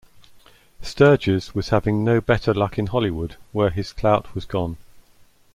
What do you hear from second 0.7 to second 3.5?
Sturges was having no better luck in Hollywood,